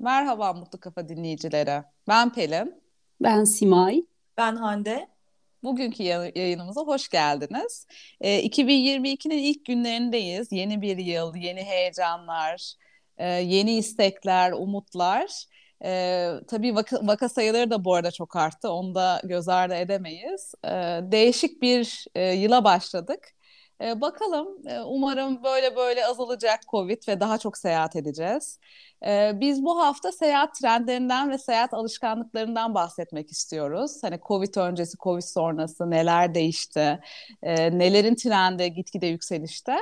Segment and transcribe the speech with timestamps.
[0.00, 1.82] Merhaba Mutlu Kafa dinleyicileri.
[2.08, 2.82] Ben Pelin.
[3.22, 4.02] Ben Simay.
[4.36, 5.08] Ben Hande.
[5.62, 7.86] Bugünkü yayınımıza hoş geldiniz.
[8.20, 10.52] E, ee, 2022'nin ilk günlerindeyiz.
[10.52, 12.74] Yeni bir yıl, yeni heyecanlar,
[13.18, 15.44] e, yeni istekler, umutlar.
[15.84, 18.70] E, tabii vaka, vaka sayıları da bu arada çok arttı.
[18.70, 20.54] Onu da göz ardı edemeyiz.
[20.64, 20.70] E,
[21.02, 23.34] değişik bir e, yıla başladık.
[23.80, 24.48] E, bakalım
[24.86, 28.58] umarım böyle böyle azalacak Covid ve daha çok seyahat edeceğiz.
[29.06, 33.98] E, biz bu hafta seyahat trendlerinden ve seyahat alışkanlıklarından bahsetmek istiyoruz.
[34.02, 37.00] Hani Covid öncesi, Covid sonrası neler değişti,
[37.42, 39.76] e, nelerin trendi gitgide yükselişte.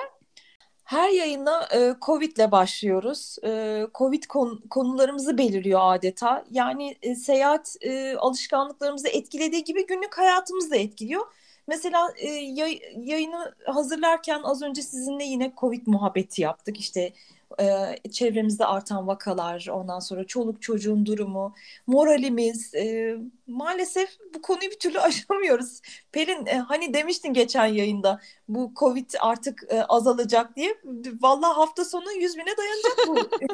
[0.85, 3.37] Her yayına e, Covid ile başlıyoruz.
[3.45, 6.45] E, Covid kon, konularımızı belirliyor adeta.
[6.51, 11.27] Yani e, seyahat e, alışkanlıklarımızı etkilediği gibi günlük hayatımızı da etkiliyor.
[11.69, 16.81] Mesela e, yay, yayını hazırlarken az önce sizinle yine Covid muhabbeti yaptık.
[16.81, 17.13] İşte
[17.61, 21.55] e, çevremizde artan vakalar, ondan sonra çoluk çocuğun durumu,
[21.87, 22.75] moralimiz.
[22.75, 25.81] E, maalesef bu konuyu bir türlü aşamıyoruz.
[26.13, 30.75] Pelin e, hani demiştin geçen yayında bu Covid artık e, azalacak diye.
[31.21, 33.19] Vallahi hafta sonu 100 bine dayanacak bu.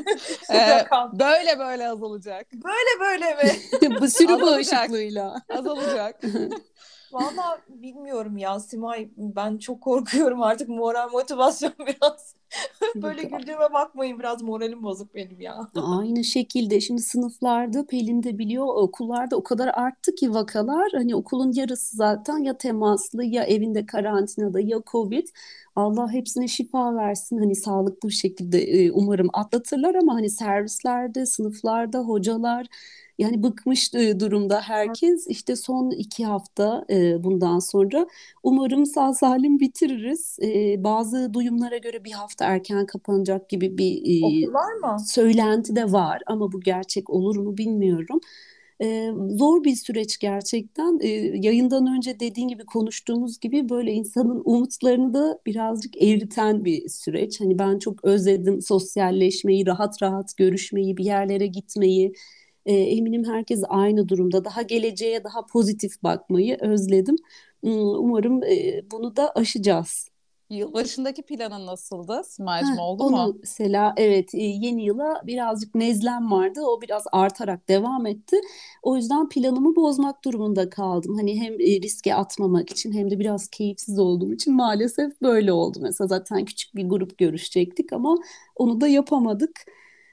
[0.55, 0.87] ee,
[1.19, 2.47] böyle böyle azalacak.
[2.53, 4.01] Böyle böyle mi?
[4.01, 5.43] bu sürü bağışıklığıyla.
[5.49, 6.21] Azalacak.
[7.13, 12.35] Valla bilmiyorum ya Simay ben çok korkuyorum artık moral motivasyon biraz.
[12.95, 15.69] Böyle güldüğüme bakmayın biraz moralim bozuk benim ya.
[15.75, 21.53] Aynı şekilde şimdi sınıflarda Pelin de biliyor okullarda o kadar arttı ki vakalar hani okulun
[21.53, 25.29] yarısı zaten ya temaslı ya evinde karantinada ya Covid.
[25.77, 32.67] Allah hepsine şifa versin hani sağlıklı bir şekilde umarım atlatırlar ama hani servislerde, sınıflarda hocalar
[33.19, 35.27] yani bıkmış e, durumda herkes.
[35.29, 38.07] İşte son iki hafta e, bundan sonra
[38.43, 40.39] umarım sağ salim bitiririz.
[40.43, 44.03] E, bazı duyumlara göre bir hafta erken kapanacak gibi bir
[44.47, 44.51] e,
[44.83, 44.97] mı?
[44.97, 48.21] söylenti de var ama bu gerçek olur mu bilmiyorum.
[48.83, 50.99] Ee, zor bir süreç gerçekten.
[51.03, 57.41] Ee, yayından önce dediğin gibi konuştuğumuz gibi böyle insanın umutlarını da birazcık eriten bir süreç.
[57.41, 62.13] Hani ben çok özledim sosyalleşmeyi, rahat rahat görüşmeyi, bir yerlere gitmeyi.
[62.67, 64.45] E, eminim herkes aynı durumda.
[64.45, 67.17] Daha geleceğe daha pozitif bakmayı özledim.
[67.63, 70.14] Umarım e, bunu da aşacağız.
[70.51, 72.23] Yılbaşındaki planın nasıldı?
[72.25, 73.37] Simay'cığım oldu onu mu?
[73.41, 76.61] Mesela evet yeni yıla birazcık nezlem vardı.
[76.63, 78.37] O biraz artarak devam etti.
[78.83, 81.15] O yüzden planımı bozmak durumunda kaldım.
[81.17, 85.79] Hani hem riske atmamak için hem de biraz keyifsiz olduğum için maalesef böyle oldu.
[85.83, 88.17] Mesela zaten küçük bir grup görüşecektik ama
[88.57, 89.61] onu da yapamadık.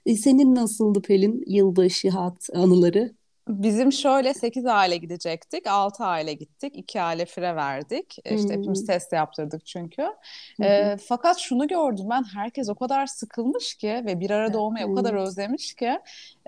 [0.05, 3.15] E, senin nasıldı Pelin yılbaşı hat anıları?
[3.47, 5.67] Bizim şöyle 8 aile gidecektik.
[5.67, 6.73] 6 aile gittik.
[6.75, 8.17] 2 aile fire verdik.
[8.25, 8.57] E, işte hmm.
[8.57, 10.07] hepimiz test yaptırdık çünkü.
[10.55, 10.65] Hmm.
[10.65, 14.93] E, fakat şunu gördüm ben herkes o kadar sıkılmış ki ve bir arada olmayı hmm.
[14.93, 15.99] o kadar özlemiş ki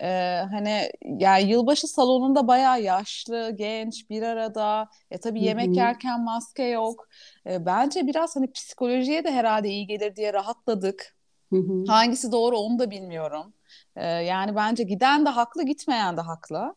[0.01, 4.87] e, hani yani yılbaşı salonunda bayağı yaşlı, genç bir arada.
[5.11, 5.73] E tabii yemek hmm.
[5.73, 7.07] yerken maske yok.
[7.49, 11.15] E, bence biraz hani psikolojiye de herhalde iyi gelir diye rahatladık.
[11.53, 11.83] Hı.
[11.87, 13.53] Hangisi doğru onu da bilmiyorum.
[13.95, 16.75] Ee, yani bence giden de haklı, gitmeyen de haklı.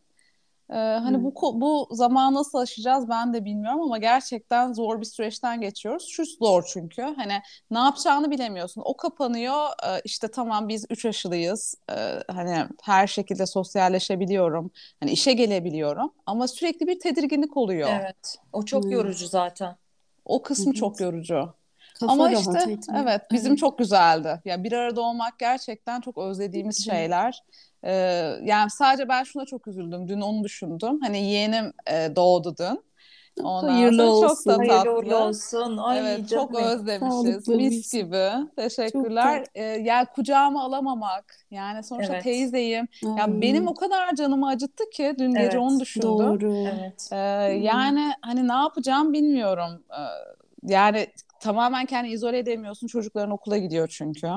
[0.69, 5.61] Ee, hani bu bu zaman nasıl aşacağız ben de bilmiyorum ama gerçekten zor bir süreçten
[5.61, 6.07] geçiyoruz.
[6.09, 7.33] Şu zor çünkü hani
[7.71, 8.81] ne yapacağını bilemiyorsun.
[8.85, 11.75] O kapanıyor e, işte tamam biz üç aşılıyız.
[11.89, 11.95] E,
[12.31, 14.71] hani her şekilde sosyalleşebiliyorum.
[14.99, 17.89] Hani işe gelebiliyorum ama sürekli bir tedirginlik oluyor.
[18.01, 18.37] Evet.
[18.53, 18.91] O çok hmm.
[18.91, 19.75] yorucu zaten.
[20.25, 20.75] O kısmı evet.
[20.75, 21.53] çok yorucu.
[21.99, 23.03] Kafa Ama işte etmiyor.
[23.03, 23.59] evet bizim evet.
[23.59, 24.27] çok güzeldi.
[24.27, 27.43] Ya yani bir arada olmak gerçekten çok özlediğimiz şeyler.
[27.83, 27.93] Ee,
[28.43, 30.07] yani sadece ben şuna çok üzüldüm.
[30.07, 30.99] Dün onu düşündüm.
[31.01, 32.87] Hani yeğenim e, doğdu dün.
[33.43, 34.27] Ondan hayırlı olsun.
[34.27, 34.91] Çok da tatlı.
[34.91, 35.77] Hayırlı olsun.
[35.77, 36.57] Ay, evet çok mi?
[36.57, 37.13] özlemişiz.
[37.13, 38.29] Sağlıklı Mis gibi.
[38.55, 39.43] Teşekkürler.
[39.55, 41.35] Ee, yani kucağıma alamamak.
[41.51, 42.23] Yani sonuçta evet.
[42.23, 42.87] teyzeyim.
[43.05, 43.11] Ay.
[43.17, 45.45] Yani benim o kadar canımı acıttı ki dün evet.
[45.45, 46.09] gece onu düşündüm.
[46.09, 46.53] Doğru.
[46.53, 47.09] Evet.
[47.11, 47.17] Ee,
[47.61, 49.83] yani hani ne yapacağım bilmiyorum.
[49.91, 50.01] Ee,
[50.63, 51.07] yani
[51.39, 52.87] tamamen kendini izole edemiyorsun.
[52.87, 54.27] Çocukların okula gidiyor çünkü.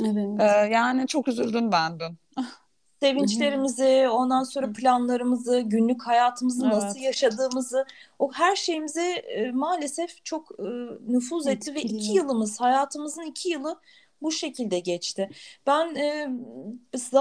[0.00, 0.40] Evet.
[0.40, 2.18] Ee, yani çok üzüldüm ben dün.
[3.02, 6.74] Sevinçlerimizi, ondan sonra planlarımızı, günlük hayatımızı evet.
[6.74, 7.86] nasıl yaşadığımızı,
[8.18, 10.62] o her şeyimize e, maalesef çok e,
[11.08, 13.80] nüfuz etti ve iki yılımız, hayatımızın iki yılı
[14.22, 15.30] bu şekilde geçti.
[15.66, 16.30] Ben e,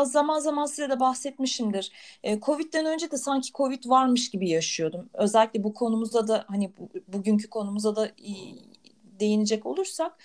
[0.05, 1.91] zaman zaman size de bahsetmişimdir.
[2.23, 5.09] E, Covid'den önce de sanki Covid varmış gibi yaşıyordum.
[5.13, 8.09] Özellikle bu konumuzda da hani bu, bugünkü konumuza da
[9.19, 10.17] değinecek olursak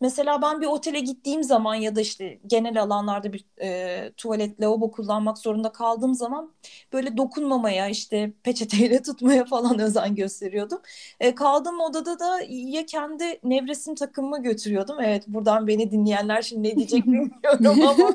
[0.00, 4.90] Mesela ben bir otele gittiğim zaman ya da işte genel alanlarda bir e, tuvalet, lavabo
[4.90, 6.52] kullanmak zorunda kaldığım zaman
[6.92, 10.78] böyle dokunmamaya işte peçeteyle tutmaya falan özen gösteriyordum.
[11.20, 14.96] E, kaldığım odada da ya kendi nevresim takımımı götürüyordum.
[15.00, 18.14] Evet buradan beni dinleyenler şimdi ne diyecek bilmiyorum ama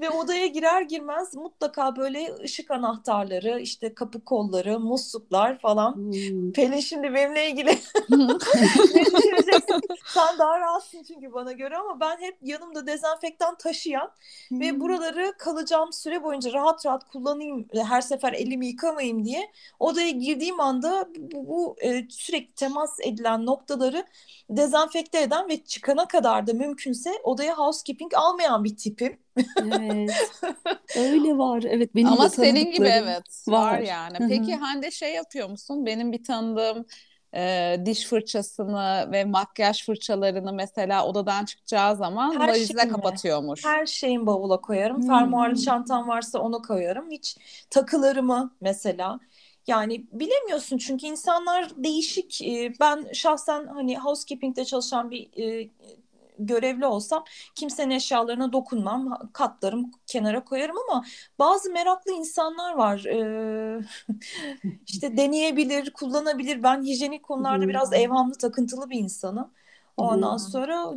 [0.00, 5.94] ve odaya girer girmez mutlaka böyle ışık anahtarları, işte kapı kolları, musluklar falan.
[5.94, 6.52] Hmm.
[6.52, 7.78] Pelin şimdi benimle ilgili?
[10.16, 14.10] Sen daha rahatsın çünkü bana göre ama ben hep yanımda dezenfektan taşıyan
[14.48, 14.60] hmm.
[14.60, 20.60] ve buraları kalacağım süre boyunca rahat rahat kullanayım, her sefer elimi yıkamayayım diye odaya girdiğim
[20.60, 24.04] anda bu, bu e, sürekli temas edilen noktaları
[24.50, 29.18] dezenfekte eden ve çıkana kadar da mümkünse odaya housekeeping almayan bir tipim.
[29.58, 30.30] Evet.
[30.96, 31.64] Öyle var.
[31.68, 34.16] Evet benim Ama senin gibi evet var, var yani.
[34.28, 35.86] Peki Hande şey yapıyor musun?
[35.86, 36.86] Benim bir tanıdığım
[37.34, 43.64] e, diş fırçasını ve makyaj fırçalarını mesela odadan çıkacağı zaman Her valize kapatıyormuş.
[43.64, 44.96] Her şeyin bavula koyarım.
[44.96, 45.08] Hmm.
[45.08, 47.10] Fermuarlı çantam varsa onu koyarım.
[47.10, 47.36] Hiç
[47.70, 49.20] takılarımı mesela
[49.66, 52.40] yani bilemiyorsun çünkü insanlar değişik.
[52.80, 55.30] Ben şahsen hani housekeeping'de çalışan bir
[56.38, 57.24] görevli olsam
[57.54, 59.30] kimsenin eşyalarına dokunmam.
[59.32, 61.04] Katlarım kenara koyarım ama
[61.38, 63.04] bazı meraklı insanlar var.
[63.04, 63.80] Ee,
[64.86, 66.62] işte deneyebilir, kullanabilir.
[66.62, 69.50] Ben hijyenik konularda biraz evhamlı, takıntılı bir insanım.
[69.96, 70.94] Ondan sonra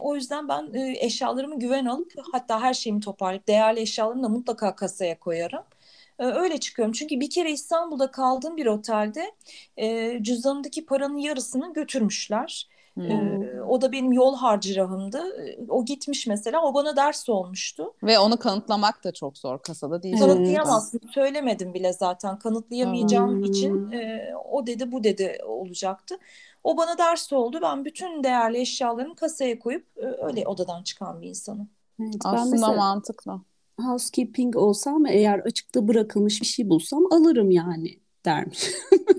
[0.00, 0.70] o yüzden ben
[1.00, 5.62] eşyalarımı güven alıp hatta her şeyimi toparlayıp değerli eşyalarımı da mutlaka kasaya koyarım.
[6.18, 6.92] Öyle çıkıyorum.
[6.92, 9.32] Çünkü bir kere İstanbul'da kaldığım bir otelde
[9.76, 12.68] e, cüzdanımdaki paranın yarısını götürmüşler.
[12.94, 13.10] Hmm.
[13.10, 15.22] Ee, o da benim yol harcırahımdı.
[15.68, 16.62] O gitmiş mesela.
[16.62, 17.94] O bana ders olmuştu.
[18.02, 20.18] Ve onu kanıtlamak da çok zor kasada değil.
[20.18, 21.00] Kanıtlayamazsın.
[21.04, 21.14] Evet.
[21.14, 22.38] Söylemedim bile zaten.
[22.38, 23.44] Kanıtlayamayacağım hmm.
[23.44, 26.14] için e, o dedi bu dedi olacaktı.
[26.64, 27.58] O bana ders oldu.
[27.62, 31.68] Ben bütün değerli eşyalarımı kasaya koyup e, öyle odadan çıkan bir insanım.
[32.00, 32.72] Evet, Aslında mesela...
[32.72, 33.40] mantıklı
[33.82, 38.70] housekeeping olsam eğer açıkta bırakılmış bir şey bulsam alırım yani dermiş.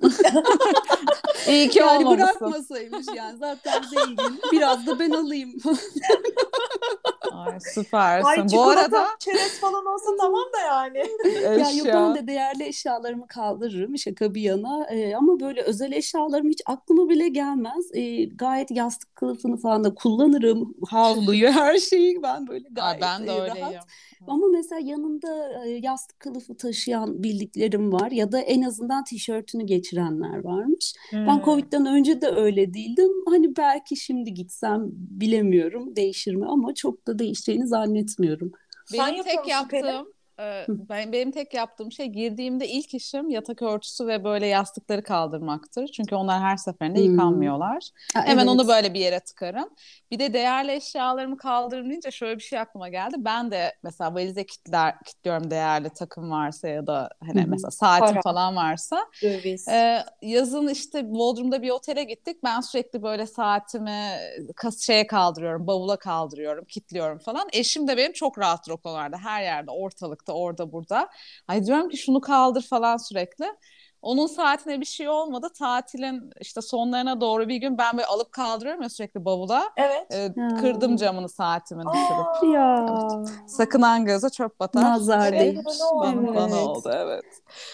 [1.47, 2.39] İyi ki yani olmamışsın.
[2.41, 4.41] bırakmasaymış yani zaten zengin.
[4.51, 5.53] Biraz da ben alayım.
[7.31, 8.27] Ay süpersin.
[8.27, 10.97] Ay, Bu arada çerez falan olsa tamam da yani.
[11.59, 14.87] ya yok ben de değerli eşyalarımı kaldırırım şaka bir yana.
[14.91, 17.85] Ee, ama böyle özel eşyalarım hiç aklıma bile gelmez.
[17.93, 20.75] Ee, gayet yastık kılıfını falan da kullanırım.
[20.89, 23.61] Havluyu her şeyi ben böyle gayet Ay, ben de öyleyim.
[23.61, 23.87] rahat.
[24.27, 30.93] Ama mesela yanında yastık kılıfı taşıyan bildiklerim var ya da en azından tişörtünü geçirenler varmış.
[31.09, 31.27] Hmm.
[31.27, 33.11] Ben Covid'den önce de öyle değildim.
[33.29, 38.51] Hani belki şimdi gitsem bilemiyorum değişir mi ama çok da değişeceğini zannetmiyorum.
[38.93, 44.23] Benim tek yaptığım ee, ben benim tek yaptığım şey girdiğimde ilk işim yatak örtüsü ve
[44.23, 45.87] böyle yastıkları kaldırmaktır.
[45.87, 47.11] Çünkü onlar her seferinde hmm.
[47.11, 47.89] yıkanmıyorlar.
[48.13, 48.59] Ha, Hemen evet.
[48.59, 49.69] onu böyle bir yere tıkarım.
[50.11, 53.15] Bir de değerli eşyalarımı kaldırın deyince şöyle bir şey aklıma geldi.
[53.17, 57.51] Ben de mesela valize kitler, kilitliyorum değerli takım varsa ya da hani hmm.
[57.51, 58.21] mesela saatim Para.
[58.21, 59.05] falan varsa.
[59.71, 62.43] Ee, yazın işte Bodrum'da bir otele gittik.
[62.43, 64.11] Ben sürekli böyle saatimi
[64.55, 67.47] kas şeye kaldırıyorum, bavula kaldırıyorum, kilitliyorum falan.
[67.53, 69.17] Eşim de benim çok rahat o konularda.
[69.17, 71.09] Her yerde ortalık çıktı orada burada.
[71.47, 73.45] Ay diyorum ki şunu kaldır falan sürekli.
[74.05, 75.47] Onun saatine bir şey olmadı.
[75.59, 79.63] Tatilin işte sonlarına doğru bir gün ben böyle alıp kaldırıyorum ya sürekli bavula.
[79.77, 80.13] Evet.
[80.13, 82.53] E, kırdım camını saatimin düşürüp.
[82.55, 82.85] Ya.
[82.89, 83.29] Evet.
[83.47, 84.81] Sakınan göze çöp batar.
[84.81, 85.59] Nazar değil.
[86.01, 87.25] Bana, bana oldu evet.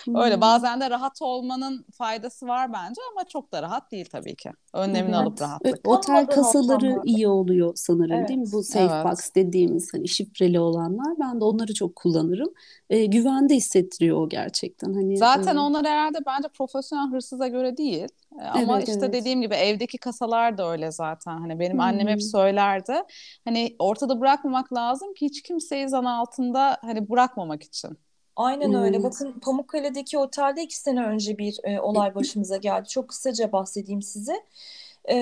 [0.06, 0.16] Hmm.
[0.16, 4.52] Öyle bazen de rahat olmanın faydası var bence ama çok da rahat değil tabii ki.
[4.74, 5.28] Önlemini evet.
[5.28, 5.88] alıp rahatlık.
[5.88, 8.30] Otel kasaları iyi oluyor sanırım evet.
[8.30, 8.52] değil mi?
[8.52, 9.06] Bu safe evet.
[9.06, 11.14] box dediğimiz hani şifreli olanlar.
[11.20, 12.50] Ben de onları çok kullanırım.
[12.90, 14.94] E, güvende hissettiriyor o gerçekten.
[14.94, 18.08] Hani Zaten e, onlar herhalde bence profesyonel hırsıza göre değil.
[18.40, 19.14] E, ama evet, işte evet.
[19.14, 21.38] dediğim gibi evdeki kasalar da öyle zaten.
[21.38, 21.80] Hani benim hmm.
[21.80, 22.94] annem hep söylerdi.
[23.46, 27.98] Hani ortada bırakmamak lazım ki hiç kimseyi zan altında hani bırakmamak için.
[28.36, 28.96] Aynen öyle.
[28.96, 29.06] Evet.
[29.06, 32.90] Bakın Pamukkale'deki otelde iki sene önce bir e, olay başımıza geldi.
[32.90, 34.36] Çok kısaca bahsedeyim size.
[35.10, 35.16] E,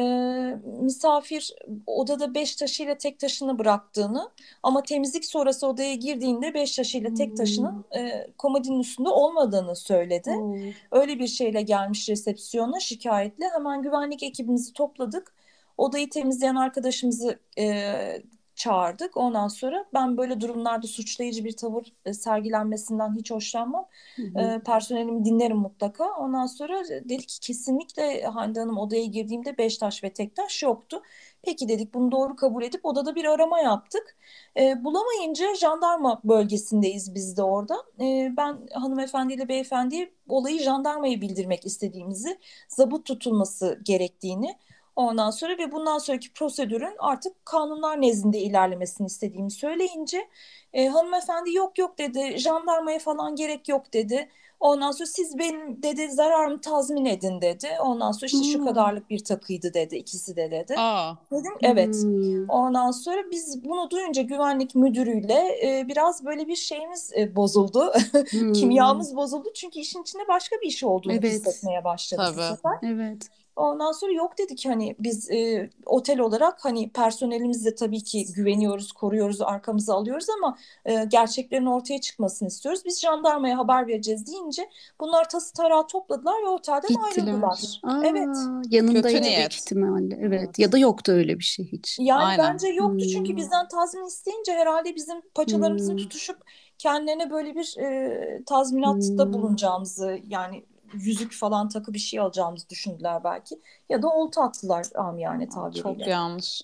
[0.81, 1.55] misafir
[1.87, 4.29] odada beş taşıyla tek taşını bıraktığını
[4.63, 10.31] ama temizlik sonrası odaya girdiğinde beş taşıyla tek taşının e, komodinin üstünde olmadığını söyledi.
[10.31, 10.71] Hmm.
[10.91, 13.45] Öyle bir şeyle gelmiş resepsiyona şikayetle.
[13.49, 15.33] Hemen güvenlik ekibimizi topladık.
[15.77, 18.21] Odayı temizleyen arkadaşımızı e,
[18.59, 19.17] çağırdık.
[19.17, 23.85] Ondan sonra ben böyle durumlarda suçlayıcı bir tavır e, sergilenmesinden hiç hoşlanmam.
[24.15, 24.39] Hı hı.
[24.39, 26.15] E, personelimi dinlerim mutlaka.
[26.17, 31.01] Ondan sonra dedik ki kesinlikle Hande Hanım odaya girdiğimde beş taş ve tek taş yoktu.
[31.41, 34.17] Peki dedik bunu doğru kabul edip odada bir arama yaptık.
[34.59, 37.75] E, bulamayınca jandarma bölgesindeyiz biz de orada.
[37.99, 44.55] E, ben hanımefendiyle beyefendiye olayı jandarmaya bildirmek istediğimizi, zabıt tutulması gerektiğini
[44.99, 50.27] Ondan sonra ve bundan sonraki prosedürün artık kanunlar nezdinde ilerlemesini istediğimi söyleyince
[50.73, 54.29] e, hanımefendi yok yok dedi, jandarmaya falan gerek yok dedi.
[54.59, 57.67] Ondan sonra siz benim dedi zararımı tazmin edin dedi.
[57.81, 58.43] Ondan sonra işte hmm.
[58.43, 59.95] şu kadarlık bir takıydı dedi.
[59.95, 60.75] ikisi de dedi.
[60.77, 61.13] Aa.
[61.31, 61.95] Dedim evet.
[61.95, 62.49] Hmm.
[62.49, 67.93] Ondan sonra biz bunu duyunca güvenlik müdürüyle e, biraz böyle bir şeyimiz e, bozuldu.
[68.29, 68.53] Hmm.
[68.53, 69.49] Kimyamız bozuldu.
[69.53, 71.23] Çünkü işin içinde başka bir iş olduğunu evet.
[71.23, 72.93] hissetmeye başladık Tabii.
[72.93, 73.29] Evet.
[73.59, 79.41] Ondan sonra yok dedik hani biz e, otel olarak hani personelimizle tabii ki güveniyoruz, koruyoruz,
[79.41, 82.81] arkamıza alıyoruz ama e, gerçeklerin ortaya çıkmasını istiyoruz.
[82.85, 87.27] Biz jandarmaya haber vereceğiz deyince bunlar tası tarağı topladılar ve otelden Gittiler.
[87.27, 87.79] ayrıldılar.
[87.83, 88.37] Aa, evet.
[88.69, 90.19] Yanındaydı büyük ihtimalle.
[90.21, 90.59] Evet.
[90.59, 91.97] Ya da yoktu öyle bir şey hiç.
[91.99, 92.53] Yani Aynen.
[92.53, 93.11] bence yoktu hmm.
[93.11, 95.97] çünkü bizden tazmin isteyince herhalde bizim paçalarımızı hmm.
[95.97, 96.37] tutuşup
[96.77, 99.33] kendilerine böyle bir e, tazminatta hmm.
[99.33, 103.61] bulunacağımızı yani yüzük falan takı bir şey alacağımızı düşündüler belki.
[103.89, 105.83] Ya da olta attılar amiyane tabiriyle.
[105.83, 106.61] Çok yanlış.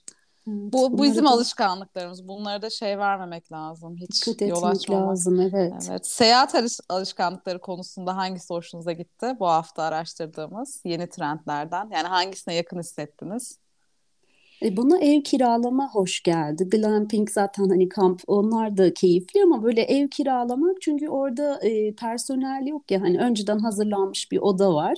[0.48, 1.30] Evet, bu, bu bizim da...
[1.30, 2.28] alışkanlıklarımız.
[2.28, 3.96] Bunlara da şey vermemek lazım.
[3.98, 5.10] Hiç Dikkat yol açmamak.
[5.10, 5.88] lazım evet.
[5.90, 6.08] evet.
[6.08, 6.56] Seyahat
[6.90, 9.36] alışkanlıkları konusunda hangisi hoşunuza gitti?
[9.40, 11.90] Bu hafta araştırdığımız yeni trendlerden.
[11.92, 13.60] Yani hangisine yakın hissettiniz?
[14.64, 16.70] E buna ev kiralama hoş geldi.
[16.70, 22.68] Glamping zaten hani kamp onlar da keyifli ama böyle ev kiralamak çünkü orada e, personel
[22.68, 24.98] yok ya hani önceden hazırlanmış bir oda var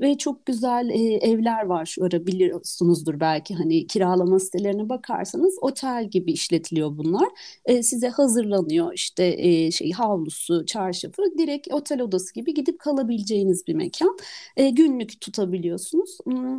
[0.00, 6.08] ve çok güzel e, evler var şu ara biliyorsunuzdur belki hani kiralama sitelerine bakarsanız otel
[6.10, 7.28] gibi işletiliyor bunlar.
[7.64, 13.74] E, size hazırlanıyor işte e, şey havlusu, çarşafı direkt otel odası gibi gidip kalabileceğiniz bir
[13.74, 14.18] mekan.
[14.56, 16.18] E, günlük tutabiliyorsunuz.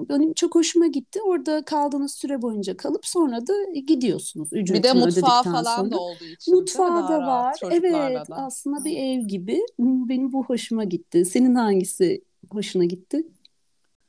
[0.10, 1.20] Benim çok hoşuma gitti.
[1.22, 3.54] Orada kaldığınız süre boyunca kalıp sonra da
[3.88, 4.52] gidiyorsunuz.
[4.52, 5.92] Bir de mutfağı falan sonra.
[5.92, 6.56] da olduğu için.
[6.56, 7.56] Mutfağı da var.
[7.72, 8.36] Evet da.
[8.36, 9.62] aslında bir ev gibi.
[9.80, 11.26] Benim bu hoşuma gitti.
[11.26, 13.24] Senin hangisi hoşuna gitti?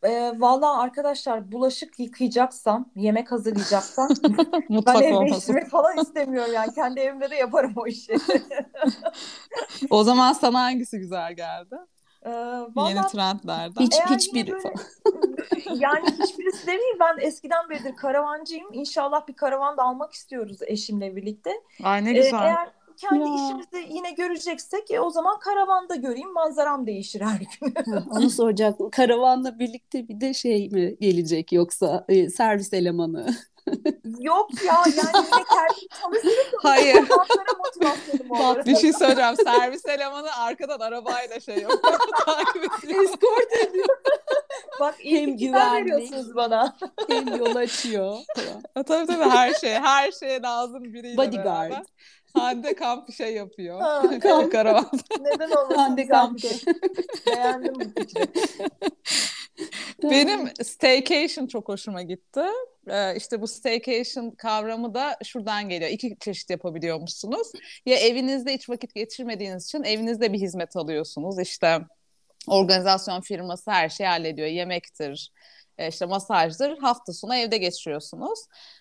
[0.02, 4.08] E, Valla arkadaşlar bulaşık yıkayacaksam, yemek hazırlayacaksam
[4.70, 6.74] ben ev değiştirmek falan istemiyorum yani.
[6.74, 8.16] Kendi evimde de yaparım o işi.
[9.90, 11.76] o zaman sana hangisi güzel geldi?
[12.26, 12.30] Ee,
[12.74, 13.80] vallahi, Yeni trendlerden.
[13.80, 14.74] Hiç, hiçbiri böyle,
[15.80, 16.98] yani hiçbirisi demeyeyim.
[17.00, 18.68] Ben eskiden beridir karavancıyım.
[18.72, 21.50] İnşallah bir karavan da almak istiyoruz eşimle birlikte.
[21.82, 22.32] Ay ne güzel.
[22.32, 22.68] Ee, eğer
[23.00, 23.34] kendi ya.
[23.34, 27.74] işimizi yine göreceksek e, o zaman karavanda göreyim manzaram değişir her gün.
[28.10, 28.90] onu soracaktım.
[28.90, 33.26] Karavanla birlikte bir de şey mi gelecek yoksa e, servis elemanı?
[34.20, 36.58] Yok ya yani yine kendim çalışırım.
[36.62, 37.08] Hayır.
[38.30, 39.36] Bak bir şey söyleyeceğim.
[39.44, 41.98] Servis elemanı arkadan arabayla şey yapıyor.
[43.04, 43.88] Eskort ediyor.
[44.80, 46.76] Bak iyi hem güvenlik bana.
[47.08, 48.16] hem yol açıyor.
[48.74, 49.74] tabii tabii her şey.
[49.74, 51.70] Her şeye lazım biriyle Bodyguard.
[51.70, 51.82] beraber.
[52.34, 53.80] Hande kamp şey yapıyor.
[53.80, 54.52] Ha, kamp.
[54.52, 54.90] Karavan.
[55.20, 55.74] Neden olmasın?
[55.74, 56.48] Hande kampı.
[57.26, 58.26] Beğendim bu fikri.
[60.10, 62.40] Benim staycation çok hoşuma gitti.
[62.88, 65.90] Ee, işte bu staycation kavramı da şuradan geliyor.
[65.90, 67.52] İki çeşit yapabiliyormuşsunuz.
[67.86, 71.38] Ya evinizde hiç vakit geçirmediğiniz için evinizde bir hizmet alıyorsunuz.
[71.38, 71.78] İşte
[72.46, 74.48] organizasyon firması her şeyi hallediyor.
[74.48, 75.32] Yemektir,
[75.88, 78.38] işte masajdır hafta sonu evde geçiriyorsunuz.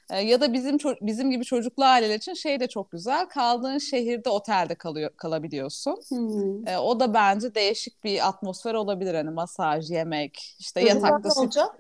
[0.10, 3.26] E, ya da bizim bizim gibi çocuklu aileler için şey de çok güzel.
[3.26, 5.96] Kaldığın şehirde otelde kalıyor kalabiliyorsun.
[6.10, 6.68] Hmm.
[6.68, 11.76] E, o da bence değişik bir atmosfer olabilir hani masaj, yemek, işte Çocuklar yatakta olacak.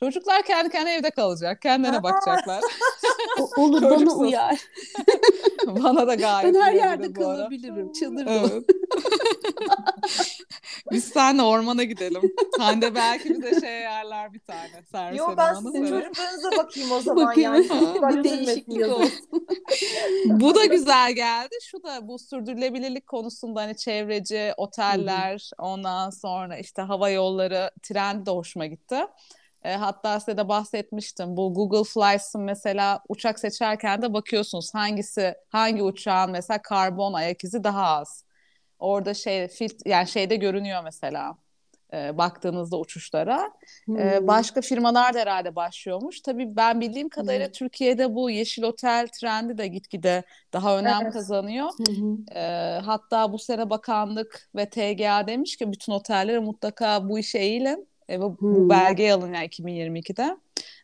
[0.00, 1.62] Çocuklar kendi kendine evde kalacak.
[1.62, 2.60] Kendine bakacaklar.
[3.56, 4.60] Olur bana uyar.
[5.66, 7.92] bana da gayet Ben her yerde kalabilirim.
[7.92, 8.30] Çadırda.
[8.30, 8.64] Evet.
[10.92, 12.22] Biz seninle ormana gidelim.
[12.58, 14.82] Hande belki bize şey ayarlar bir tane.
[14.92, 17.54] Servis Yo ben sizin çocuklarınıza bakayım o zaman bakayım.
[17.54, 18.24] yani.
[18.24, 19.46] değişiklik olsun.
[20.26, 21.54] bu da güzel geldi.
[21.62, 28.30] Şu da bu sürdürülebilirlik konusunda hani çevreci, oteller, ondan sonra işte hava yolları trendi de
[28.30, 28.96] hoşuma gitti.
[29.62, 31.36] E, hatta size de bahsetmiştim.
[31.36, 37.64] Bu Google Flights'ın mesela uçak seçerken de bakıyorsunuz hangisi hangi uçağın mesela karbon ayak izi
[37.64, 38.25] daha az.
[38.78, 41.36] Orada şey filt yani şeyde görünüyor mesela.
[41.92, 43.52] E, baktığınızda uçuşlara.
[43.84, 43.98] Hmm.
[43.98, 46.20] E, başka firmalar da herhalde başlıyormuş.
[46.20, 47.52] Tabii ben bildiğim kadarıyla hmm.
[47.52, 51.12] Türkiye'de bu yeşil otel trendi de gitgide daha önem evet.
[51.12, 51.68] kazanıyor.
[51.86, 52.36] Hmm.
[52.36, 52.42] E,
[52.84, 58.20] hatta bu sene bakanlık ve TGA demiş ki bütün otellere mutlaka bu işe eğilin e,
[58.20, 58.54] bu, hmm.
[58.54, 60.36] bu belgeyi alın yani 2022'de.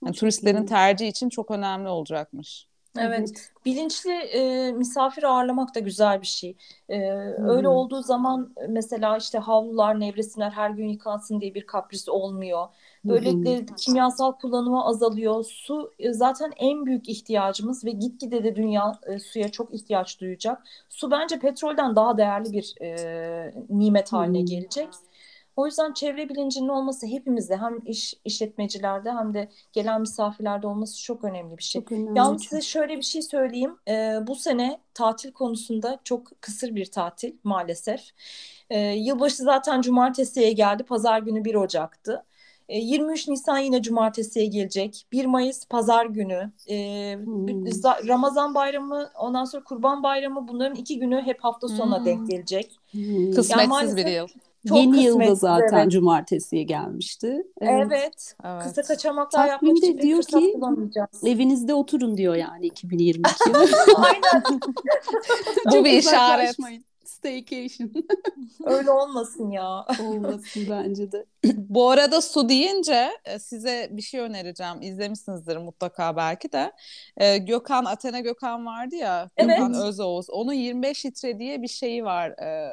[0.05, 2.67] Yani turistlerin tercihi için çok önemli olacakmış.
[2.99, 6.57] Evet, bilinçli e, misafir ağırlamak da güzel bir şey.
[6.89, 7.49] E, hmm.
[7.49, 12.69] Öyle olduğu zaman mesela işte havlular, nevresimler her gün yıkansın diye bir kapris olmuyor.
[13.05, 13.77] Böylelikle hmm.
[13.77, 15.45] kimyasal kullanımı azalıyor.
[15.45, 20.63] Su e, zaten en büyük ihtiyacımız ve gitgide de dünya e, suya çok ihtiyaç duyacak.
[20.89, 24.47] Su bence petrolden daha değerli bir e, nimet haline hmm.
[24.47, 24.89] gelecek.
[25.57, 31.25] O yüzden çevre bilincinin olması hepimizde hem iş işletmecilerde hem de gelen misafirlerde olması çok
[31.25, 31.83] önemli bir şey.
[31.83, 32.19] Çok önemli.
[32.19, 33.77] Yalnız size şöyle bir şey söyleyeyim.
[33.89, 38.11] Ee, bu sene tatil konusunda çok kısır bir tatil maalesef.
[38.71, 40.83] Ee, yılbaşı zaten cumartesiye geldi.
[40.83, 42.25] Pazar günü 1 Ocak'tı.
[42.69, 45.07] 23 e, Nisan yine cumartesiye gelecek.
[45.13, 46.53] 1 Mayıs pazar günü.
[46.69, 46.77] E,
[47.17, 48.09] hmm.
[48.09, 52.07] Ramazan bayramı ondan sonra kurban bayramı bunların iki günü hep hafta sonuna hmm.
[52.07, 52.79] denk gelecek.
[52.91, 53.31] Hmm.
[53.31, 54.29] Kısmetsiz yani bir yıl.
[54.69, 55.93] Çok Yeni yılda zaten evet.
[55.93, 57.47] cumartesiye gelmişti.
[57.61, 57.87] Evet.
[57.87, 58.35] evet.
[58.45, 58.63] evet.
[58.63, 60.55] Kısa kaçamaklar yapmak için diyor ki
[61.25, 63.31] evinizde oturun diyor yani 2022
[63.97, 64.61] Aynen.
[65.73, 66.57] Bu bir işaret.
[67.23, 67.91] Staycation.
[68.65, 69.87] Öyle olmasın ya.
[70.03, 71.27] Olmasın bence de.
[71.55, 74.83] Bu arada su deyince e, size bir şey önereceğim.
[74.83, 76.73] İzlemişsinizdir mutlaka belki de.
[77.17, 79.31] Ee, Gökhan, Athena Gökhan vardı ya.
[79.37, 79.59] Evet.
[79.59, 80.31] Gökhan Özoğuz.
[80.31, 82.31] Onun 25 litre diye bir şeyi var.
[82.31, 82.71] Ee,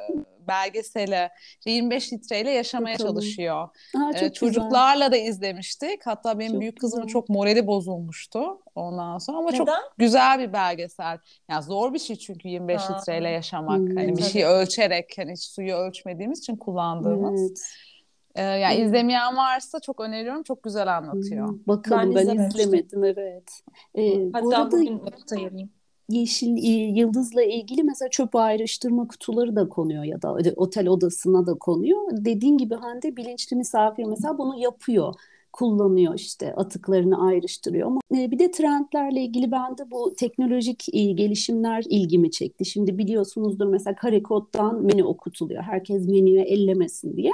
[0.50, 1.30] belgesele
[1.66, 3.14] 25 litreyle yaşamaya Bakalım.
[3.14, 3.68] çalışıyor.
[3.96, 5.12] Aa, ee, çocuklarla güzel.
[5.12, 6.06] da izlemiştik.
[6.06, 9.58] Hatta benim çok büyük kızımın çok morali bozulmuştu ondan sonra ama Neden?
[9.58, 11.18] çok güzel bir belgesel.
[11.48, 12.98] Yani zor bir şey çünkü 25 ha.
[12.98, 13.78] litreyle yaşamak.
[13.78, 17.40] Hmm, hani bir şey ölçerek hani hiç suyu ölçmediğimiz için kullandığımız.
[17.40, 17.60] Evet.
[18.34, 18.84] Ee, yani hmm.
[18.84, 20.42] izlemeyen varsa çok öneriyorum.
[20.42, 21.48] Çok güzel anlatıyor.
[21.48, 23.62] Hmm, bakalım ben, ben izlemedim evet.
[23.94, 25.70] Ee, Hatta bu arada, bugün vakit ayırayım
[26.10, 26.56] yeşil
[26.96, 31.98] yıldızla ilgili mesela çöp ayrıştırma kutuları da konuyor ya da otel odasına da konuyor.
[32.12, 35.14] Dediğin gibi Hande bilinçli misafir mesela bunu yapıyor
[35.52, 42.64] kullanıyor işte atıklarını ayrıştırıyor ama bir de trendlerle ilgili bende bu teknolojik gelişimler ilgimi çekti.
[42.64, 45.62] Şimdi biliyorsunuzdur mesela kare koddan menü okutuluyor.
[45.62, 47.32] Herkes menüye ellemesin diye.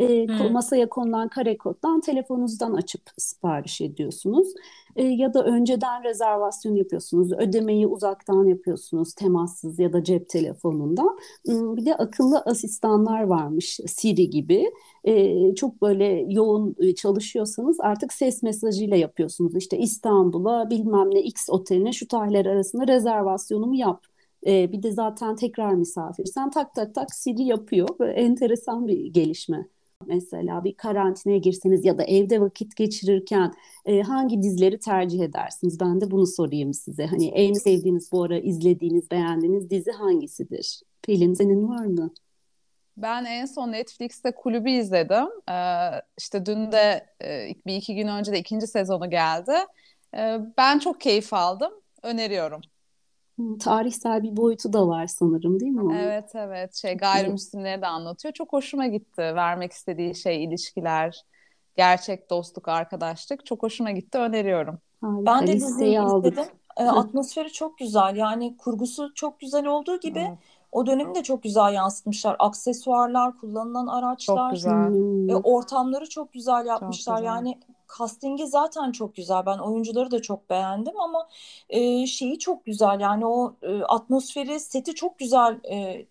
[0.00, 4.48] E, masaya konulan kare koddan telefonunuzdan açıp sipariş ediyorsunuz.
[4.96, 7.32] E, ya da önceden rezervasyon yapıyorsunuz.
[7.32, 11.18] Ödemeyi uzaktan yapıyorsunuz temassız ya da cep telefonundan.
[11.46, 14.70] Bir de akıllı asistanlar varmış Siri gibi.
[15.04, 19.56] E, çok böyle yoğun çalışıyorsanız artık ses mesajıyla yapıyorsunuz.
[19.56, 24.04] İşte İstanbul'a bilmem ne X oteline şu tarihler arasında rezervasyonumu yap.
[24.46, 26.24] E, bir de zaten tekrar misafir.
[26.24, 27.88] Sen tak tak tak Siri yapıyor.
[27.98, 29.66] Böyle enteresan bir gelişme.
[30.06, 33.52] Mesela bir karantinaya girseniz ya da evde vakit geçirirken
[33.84, 35.80] e, hangi dizileri tercih edersiniz?
[35.80, 37.06] Ben de bunu sorayım size.
[37.06, 40.80] Hani en sevdiğiniz bu ara izlediğiniz, beğendiğiniz dizi hangisidir?
[41.02, 42.10] Pelin senin var mı?
[42.96, 45.28] Ben en son Netflix'te kulübü izledim.
[45.50, 49.52] Ee, işte dün de e, bir iki gün önce de ikinci sezonu geldi.
[50.16, 51.72] Ee, ben çok keyif aldım.
[52.02, 52.60] Öneriyorum.
[53.60, 55.98] Tarihsel bir boyutu da var sanırım değil mi?
[56.00, 58.34] Evet evet şey gayrimüslimleri de anlatıyor.
[58.34, 61.24] Çok hoşuma gitti vermek istediği şey ilişkiler,
[61.76, 63.46] gerçek dostluk, arkadaşlık.
[63.46, 64.78] Çok hoşuma gitti öneriyorum.
[65.00, 66.32] Harika, ben de diziyi aldık.
[66.32, 66.52] izledim.
[66.76, 70.38] E, atmosferi çok güzel yani kurgusu çok güzel olduğu gibi evet.
[70.72, 72.36] o dönemi de çok güzel yansıtmışlar.
[72.38, 75.28] Aksesuarlar, kullanılan araçlar, çok güzel.
[75.28, 77.16] E, ortamları çok güzel yapmışlar.
[77.16, 77.26] Çok güzel.
[77.26, 77.58] Yani
[77.98, 79.46] castingi zaten çok güzel.
[79.46, 81.28] Ben oyuncuları da çok beğendim ama
[81.68, 83.00] e, şeyi çok güzel.
[83.00, 86.06] Yani o e, atmosferi, seti çok güzel e,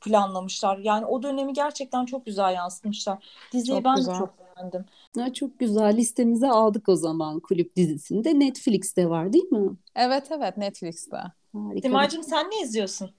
[0.00, 0.78] planlamışlar.
[0.78, 3.24] Yani o dönemi gerçekten çok güzel yansıtmışlar.
[3.52, 4.18] Diziyi çok ben güzel.
[4.18, 4.84] çok beğendim.
[5.16, 8.38] Ya çok güzel listemize aldık o zaman kulüp dizisinde.
[8.38, 9.70] Netflix'te var değil mi?
[9.96, 11.22] Evet evet Netflix'te.
[11.52, 11.88] Harika.
[11.88, 13.10] Dimacığım sen ne izliyorsun?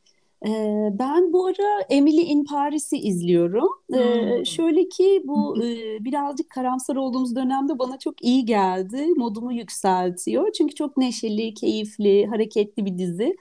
[0.91, 3.69] Ben bu ara Emily in Paris'i izliyorum.
[3.91, 4.45] Hmm.
[4.45, 5.55] Şöyle ki bu
[5.99, 9.07] birazcık karamsar olduğumuz dönemde bana çok iyi geldi.
[9.17, 10.51] Modumu yükseltiyor.
[10.51, 13.35] Çünkü çok neşeli, keyifli, hareketli bir dizi.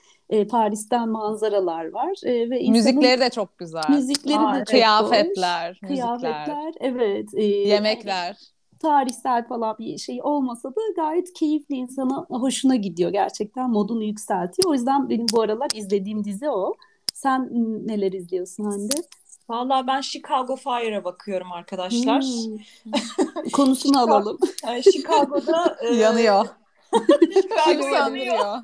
[0.51, 2.13] Paris'ten manzaralar var.
[2.25, 3.83] Ve insanın, müzikleri de çok güzel.
[3.89, 5.89] Müzikleri Aa, de çok Kıyafetler, hoş.
[5.89, 7.35] Kıyafetler, evet.
[7.67, 8.37] Yemekler
[8.79, 14.71] tarihsel falan bir şey olmasa da gayet keyifli insana hoşuna gidiyor gerçekten modunu yükseltiyor.
[14.71, 16.75] O yüzden benim bu aralar izlediğim dizi o.
[17.19, 17.49] Sen
[17.87, 18.95] neler izliyorsun Hande?
[19.49, 22.23] Vallahi ben Chicago Fire'a bakıyorum arkadaşlar.
[22.23, 23.51] Hmm.
[23.53, 24.39] Konusunu alalım.
[24.65, 25.95] Yani Chicago'da e...
[25.95, 26.47] yanıyor.
[27.43, 28.61] Chicago yanıyor.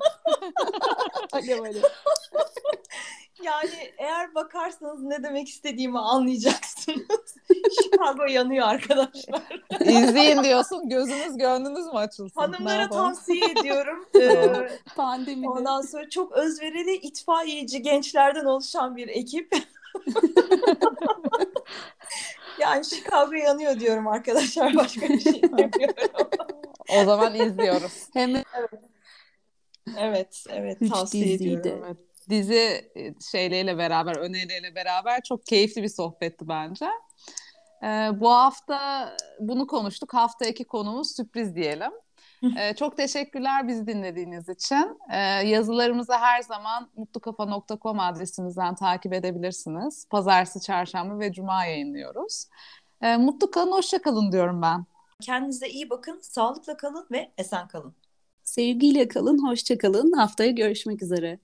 [1.31, 1.83] alev alev.
[3.43, 7.35] Yani eğer bakarsanız ne demek istediğimi anlayacaksınız.
[7.81, 9.41] Chicago yanıyor arkadaşlar.
[9.79, 10.89] İzleyin diyorsun.
[10.89, 12.41] Gözünüz gönlünüz mü açılsın?
[12.41, 14.05] Hanımlara tavsiye ediyorum.
[14.21, 15.49] Ee, Pandemide.
[15.49, 19.55] Ondan sonra çok özverili itfaiyeci gençlerden oluşan bir ekip.
[22.59, 24.75] yani Chicago yanıyor diyorum arkadaşlar.
[24.75, 25.95] Başka bir şey demiyorum.
[26.89, 28.09] O zaman izliyoruz.
[28.13, 28.45] Hem evet.
[29.97, 31.83] Evet, evet tavsiye ediyorum.
[31.85, 31.97] Evet
[32.29, 36.85] dizi e, şeyleriyle beraber, öneriyle beraber çok keyifli bir sohbetti bence.
[37.83, 40.13] Ee, bu hafta bunu konuştuk.
[40.13, 41.91] Hafta iki konumuz sürpriz diyelim.
[42.57, 44.99] Ee, çok teşekkürler bizi dinlediğiniz için.
[45.11, 45.17] Ee,
[45.47, 50.07] yazılarımızı her zaman mutlukafa.com adresimizden takip edebilirsiniz.
[50.09, 52.45] Pazartesi, çarşamba ve cuma yayınlıyoruz.
[53.01, 54.85] E, mutlu kalın, hoşça kalın diyorum ben.
[55.21, 57.95] Kendinize iyi bakın, sağlıkla kalın ve esen kalın.
[58.43, 60.11] Sevgiyle kalın, hoşça kalın.
[60.11, 61.39] Haftaya görüşmek üzere.